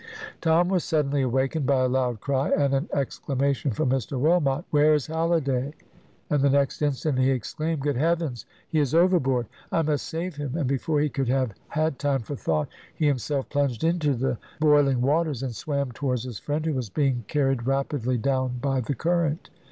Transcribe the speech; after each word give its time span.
Tom 0.41 0.67
was 0.69 0.83
suddenly 0.83 1.21
awakened 1.21 1.67
by 1.67 1.81
a 1.81 1.87
loud 1.87 2.21
cry 2.21 2.49
and 2.49 2.73
an 2.73 2.89
exclamation 2.91 3.69
from 3.69 3.91
Mr 3.91 4.19
Wilmot, 4.19 4.65
"Where 4.71 4.95
is 4.95 5.05
Halliday?" 5.05 5.75
and 6.27 6.41
the 6.41 6.49
next 6.49 6.81
instant 6.81 7.19
he 7.19 7.29
exclaimed, 7.29 7.81
"Good 7.83 7.97
heavens! 7.97 8.47
he 8.67 8.79
is 8.79 8.95
overboard! 8.95 9.45
I 9.71 9.83
must 9.83 10.07
save 10.07 10.37
him!" 10.37 10.55
and 10.57 10.65
before 10.65 11.01
he 11.01 11.09
could 11.09 11.27
have 11.27 11.53
had 11.67 11.99
time 11.99 12.21
for 12.23 12.35
thought, 12.35 12.69
he 12.95 13.05
himself 13.05 13.47
plunged 13.49 13.83
into 13.83 14.15
the 14.15 14.39
boiling 14.59 15.01
waters, 15.01 15.43
and 15.43 15.55
swam 15.55 15.91
towards 15.91 16.23
his 16.23 16.39
friend, 16.39 16.65
who 16.65 16.73
was 16.73 16.89
being 16.89 17.23
carried 17.27 17.67
rapidly 17.67 18.17
down 18.17 18.57
by 18.59 18.79
the 18.81 18.95
current. 18.95 19.51